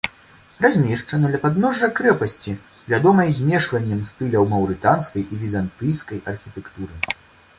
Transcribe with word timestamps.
Размешчана 0.63 1.27
ля 1.33 1.39
падножжа 1.43 1.89
крэпасці, 1.99 2.53
вядомай 2.93 3.29
змешваннем 3.37 4.01
стыляў 4.11 4.49
маўрытанскай 4.53 5.23
і 5.35 5.45
візантыйскай 5.45 6.19
архітэктуры. 6.33 6.95